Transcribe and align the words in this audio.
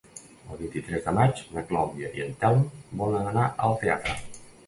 El 0.53 0.59
vint-i-tres 0.61 1.03
de 1.09 1.13
maig 1.17 1.41
na 1.57 1.63
Clàudia 1.73 2.09
i 2.19 2.25
en 2.25 2.33
Telm 2.45 2.65
volen 3.03 3.29
anar 3.35 3.47
al 3.67 3.77
teatre. 3.85 4.19